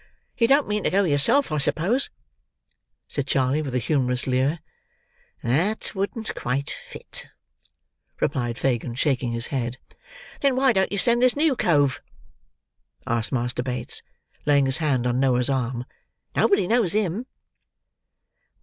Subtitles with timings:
[0.35, 2.09] "You don't mean to go yourself, I suppose?"
[3.07, 4.59] said Charley with a humorous leer.
[5.43, 7.29] "That wouldn't quite fit,"
[8.19, 9.77] replied Fagin shaking his head.
[10.41, 12.01] "Then why don't you send this new cove?"
[13.05, 14.01] asked Master Bates,
[14.43, 15.85] laying his hand on Noah's arm.
[16.35, 17.27] "Nobody knows him."